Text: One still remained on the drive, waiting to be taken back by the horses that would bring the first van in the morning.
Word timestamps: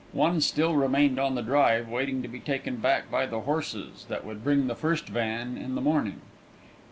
One 0.13 0.41
still 0.41 0.75
remained 0.75 1.19
on 1.19 1.35
the 1.35 1.43
drive, 1.43 1.87
waiting 1.87 2.23
to 2.23 2.27
be 2.27 2.39
taken 2.39 2.77
back 2.77 3.11
by 3.11 3.27
the 3.27 3.41
horses 3.41 4.07
that 4.09 4.25
would 4.25 4.43
bring 4.43 4.65
the 4.65 4.73
first 4.73 5.07
van 5.07 5.59
in 5.59 5.75
the 5.75 5.79
morning. 5.81 6.21